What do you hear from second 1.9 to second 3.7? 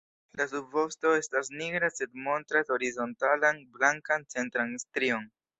sed montras horizontalan